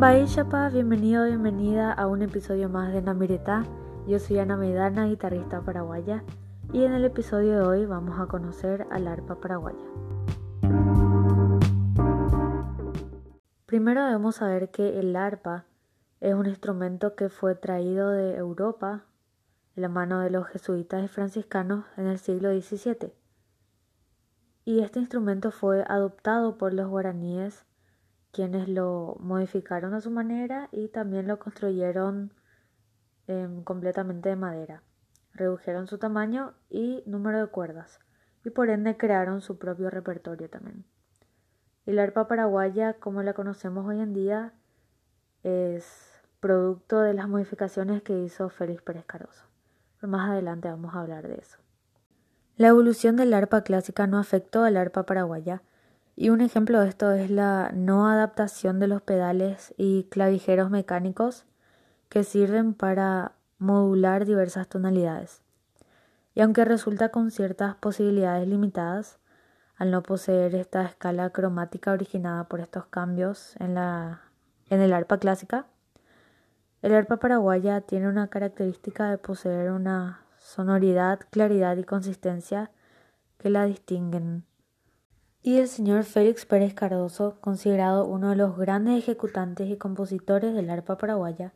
[0.00, 3.64] Chapa, bienvenido, bienvenida a un episodio más de Namireta.
[4.06, 6.22] Yo soy Ana Medana, guitarrista paraguaya,
[6.72, 9.84] y en el episodio de hoy vamos a conocer al arpa paraguaya.
[13.66, 15.64] Primero debemos saber que el arpa
[16.20, 19.04] es un instrumento que fue traído de Europa
[19.74, 23.12] de la mano de los jesuitas y franciscanos en el siglo XVII.
[24.64, 27.66] Y este instrumento fue adoptado por los guaraníes
[28.38, 32.32] quienes lo modificaron a su manera y también lo construyeron
[33.26, 34.84] em, completamente de madera.
[35.32, 37.98] Redujeron su tamaño y número de cuerdas
[38.44, 40.84] y por ende crearon su propio repertorio también.
[41.84, 44.52] El arpa paraguaya, como la conocemos hoy en día,
[45.42, 49.46] es producto de las modificaciones que hizo Félix Pérez Caroso.
[50.00, 51.58] Pero más adelante vamos a hablar de eso.
[52.56, 55.60] La evolución del arpa clásica no afectó al arpa paraguaya,
[56.20, 61.44] y un ejemplo de esto es la no adaptación de los pedales y clavijeros mecánicos
[62.08, 65.42] que sirven para modular diversas tonalidades.
[66.34, 69.20] Y aunque resulta con ciertas posibilidades limitadas,
[69.76, 74.22] al no poseer esta escala cromática originada por estos cambios en, la,
[74.70, 75.66] en el arpa clásica,
[76.82, 82.72] el arpa paraguaya tiene una característica de poseer una sonoridad, claridad y consistencia
[83.38, 84.47] que la distinguen
[85.42, 90.68] y el señor Félix Pérez Cardoso, considerado uno de los grandes ejecutantes y compositores del
[90.68, 91.52] arpa paraguaya,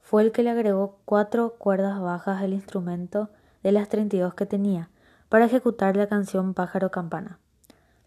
[0.00, 3.30] fue el que le agregó cuatro cuerdas bajas al instrumento
[3.62, 4.90] de las 32 que tenía
[5.28, 7.38] para ejecutar la canción Pájaro Campana.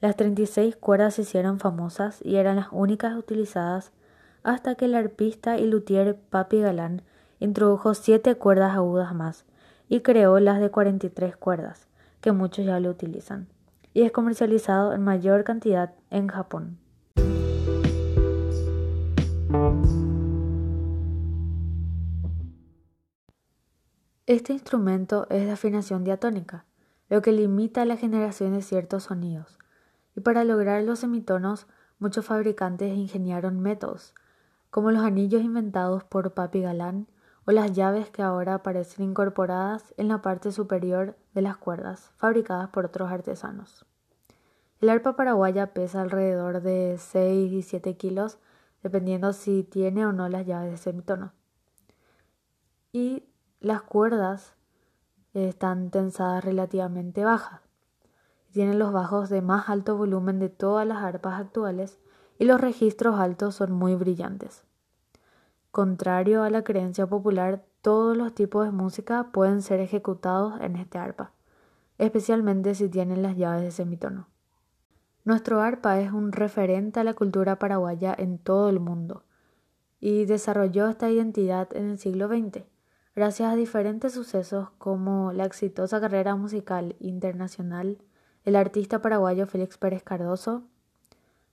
[0.02, 3.92] Las 36 cuerdas se hicieron famosas y eran las únicas utilizadas
[4.44, 7.02] hasta que el arpista y luthier Papi Galán
[7.40, 9.46] introdujo siete cuerdas agudas más
[9.88, 11.88] y creó las de 43 cuerdas,
[12.20, 13.48] que muchos ya lo utilizan
[13.94, 16.80] y es comercializado en mayor cantidad en Japón.
[24.26, 26.66] Este instrumento es de afinación diatónica,
[27.10, 29.60] lo que limita la generación de ciertos sonidos,
[30.16, 31.68] y para lograr los semitonos
[32.00, 34.16] muchos fabricantes ingeniaron métodos,
[34.70, 37.08] como los anillos inventados por Papi Galán
[37.46, 42.70] o las llaves que ahora aparecen incorporadas en la parte superior de las cuerdas, fabricadas
[42.70, 43.86] por otros artesanos.
[44.80, 48.38] El arpa paraguaya pesa alrededor de 6 y 7 kilos,
[48.82, 51.32] dependiendo si tiene o no las llaves de semitono.
[52.92, 53.24] Y
[53.60, 54.56] las cuerdas
[55.34, 57.62] están tensadas relativamente bajas.
[58.52, 61.98] Tienen los bajos de más alto volumen de todas las arpas actuales
[62.38, 64.66] y los registros altos son muy brillantes.
[65.74, 71.00] Contrario a la creencia popular, todos los tipos de música pueden ser ejecutados en este
[71.00, 71.32] arpa,
[71.98, 74.28] especialmente si tienen las llaves de semitono.
[75.26, 79.24] Nuestro arpa es un referente a la cultura paraguaya en todo el mundo
[80.00, 82.66] y desarrolló esta identidad en el siglo XX,
[83.16, 87.98] gracias a diferentes sucesos como la exitosa carrera musical internacional,
[88.46, 90.68] el artista paraguayo Félix Pérez Cardoso,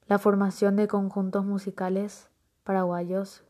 [0.08, 2.28] la formación de conjuntos musicales
[2.64, 3.44] paraguayos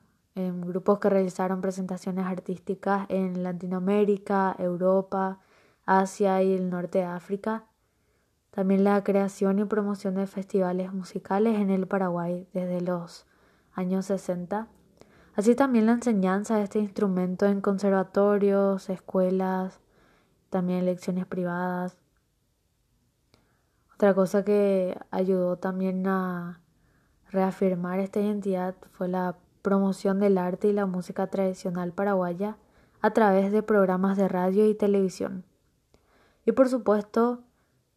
[0.46, 5.40] en grupos que realizaron presentaciones artísticas en Latinoamérica, Europa,
[5.86, 7.66] Asia y el norte de África.
[8.50, 13.26] También la creación y promoción de festivales musicales en el Paraguay desde los
[13.72, 14.68] años 60.
[15.34, 19.80] Así también la enseñanza de este instrumento en conservatorios, escuelas,
[20.50, 21.96] también lecciones privadas.
[23.94, 26.60] Otra cosa que ayudó también a
[27.30, 32.56] reafirmar esta identidad fue la promoción del arte y la música tradicional paraguaya
[33.00, 35.44] a través de programas de radio y televisión.
[36.44, 37.42] Y por supuesto,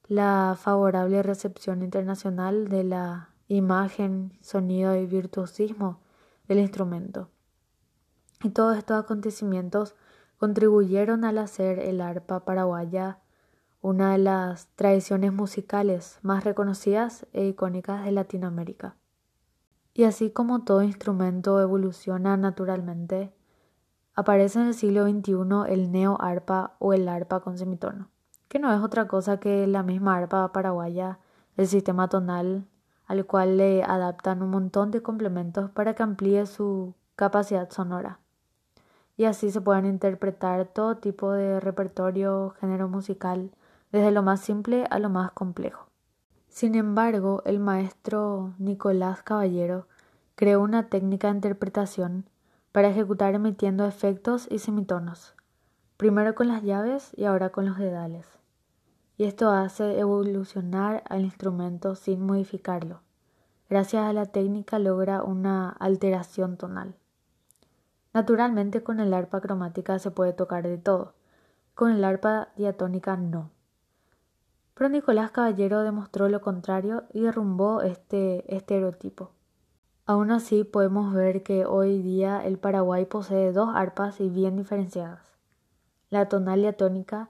[0.08, 6.00] la favorable recepción internacional de la imagen, sonido y virtuosismo
[6.48, 7.30] del instrumento.
[8.44, 9.96] Y todos estos acontecimientos
[10.38, 13.20] contribuyeron al hacer el arpa paraguaya
[13.82, 18.96] una de las tradiciones musicales más reconocidas e icónicas de Latinoamérica.
[19.94, 23.32] Y así como todo instrumento evoluciona naturalmente,
[24.16, 28.10] aparece en el siglo XXI el neo-arpa o el arpa con semitono,
[28.48, 31.20] que no es otra cosa que la misma arpa paraguaya,
[31.58, 32.66] el sistema tonal,
[33.06, 38.20] al cual le adaptan un montón de complementos para que amplíe su capacidad sonora.
[39.16, 43.52] Y así se pueden interpretar todo tipo de repertorio, género musical,
[43.92, 45.93] desde lo más simple a lo más complejo.
[46.54, 49.88] Sin embargo, el maestro Nicolás Caballero
[50.36, 52.30] creó una técnica de interpretación
[52.72, 55.34] para ejecutar emitiendo efectos y semitonos,
[55.98, 58.28] primero con las llaves y ahora con los dedales.
[59.18, 63.02] Y esto hace evolucionar al instrumento sin modificarlo,
[63.68, 66.94] gracias a la técnica logra una alteración tonal.
[68.14, 71.16] Naturalmente con el arpa cromática se puede tocar de todo,
[71.74, 73.50] con el arpa diatónica no.
[74.74, 79.32] Pero Nicolás Caballero demostró lo contrario y derrumbó este estereotipo.
[80.06, 85.22] Aún así podemos ver que hoy día el Paraguay posee dos arpas y bien diferenciadas.
[86.10, 87.30] La tonal diatónica,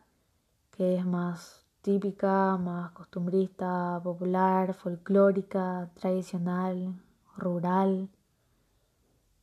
[0.72, 6.96] que es más típica, más costumbrista, popular, folclórica, tradicional,
[7.38, 8.10] rural,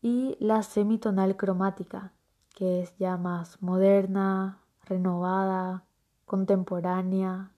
[0.03, 2.13] y la semitonal cromática,
[2.55, 5.85] que es ya más moderna, renovada,
[6.25, 7.53] contemporánea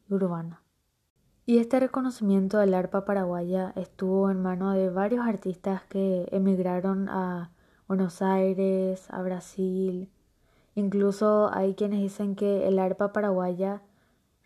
[1.47, 7.50] Y este reconocimiento del arpa paraguaya estuvo en manos de varios artistas que emigraron a
[7.88, 10.11] Buenos Aires, a Brasil.
[10.75, 13.82] Incluso hay quienes dicen que el arpa paraguaya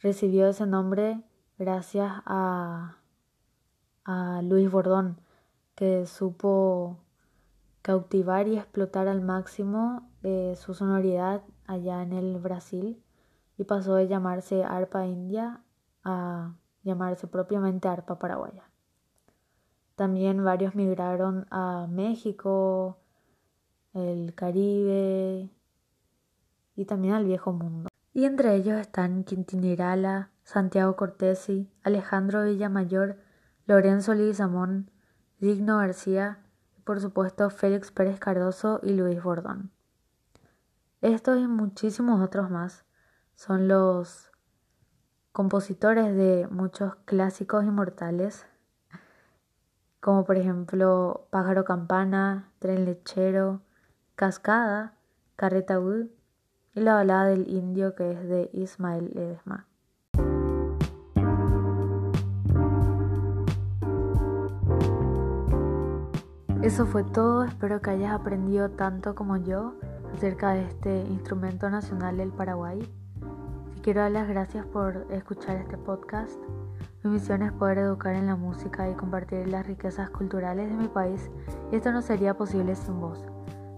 [0.01, 1.21] recibió ese nombre
[1.59, 2.99] gracias a,
[4.05, 5.21] a Luis Bordón,
[5.75, 6.99] que supo
[7.83, 13.03] cautivar y explotar al máximo eh, su sonoridad allá en el Brasil
[13.59, 15.63] y pasó de llamarse arpa india
[16.05, 18.71] a llamarse propiamente arpa paraguaya.
[19.97, 22.99] También varios migraron a México,
[23.95, 25.51] el Caribe
[26.77, 27.89] y también al viejo mundo.
[28.13, 33.19] Y entre ellos están Quintín Irala, Santiago Cortesi, Alejandro Villamayor,
[33.67, 34.91] Lorenzo Lizamón,
[35.41, 36.39] Digno García
[36.79, 39.71] y por supuesto Félix Pérez Cardoso y Luis Bordón.
[41.03, 42.86] Estos y muchísimos otros más
[43.37, 44.31] son los
[45.33, 48.47] compositores de muchos clásicos inmortales,
[50.01, 53.61] como por ejemplo Pájaro Campana, Tren Lechero,
[54.15, 54.95] Cascada,
[55.37, 56.07] Carreta Wood
[56.75, 59.67] y la balada del indio que es de Ismael Ledesma.
[66.63, 69.75] Eso fue todo, espero que hayas aprendido tanto como yo
[70.15, 72.81] acerca de este instrumento nacional del Paraguay.
[73.87, 76.41] Quiero dar las gracias por escuchar este podcast.
[77.05, 80.89] Mi misión es poder educar en la música y compartir las riquezas culturales de mi
[80.89, 81.31] país
[81.71, 83.25] y esto no sería posible sin vos.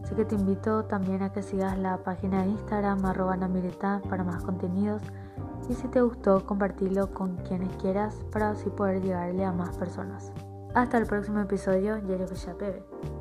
[0.02, 3.36] Así que te invito también a que sigas la página de Instagram arroba
[4.08, 5.02] para más contenidos
[5.68, 10.32] y si te gustó compartirlo con quienes quieras para así poder llegarle a más personas.
[10.74, 12.24] Hasta el próximo episodio, Yere
[12.58, 13.17] Bebe.